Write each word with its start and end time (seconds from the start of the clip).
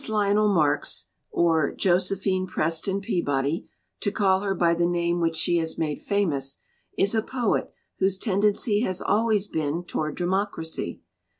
LIONEL 0.09 0.47
MARKS 0.47 1.05
or 1.29 1.71
Josephine 1.75 2.47
Pres 2.47 2.81
ton 2.81 3.01
Peabody, 3.01 3.69
to 3.99 4.11
call 4.11 4.39
her 4.39 4.55
by 4.55 4.73
the 4.73 4.87
name 4.87 5.19
which 5.21 5.35
she 5.35 5.57
has 5.57 5.77
made 5.77 6.01
famous 6.01 6.57
is 6.97 7.13
a 7.13 7.21
poet 7.21 7.71
whose 7.99 8.17
tendency 8.17 8.79
has 8.81 8.99
always 8.99 9.45
been 9.45 9.83
toward 9.83 10.17
democracy. 10.17 11.03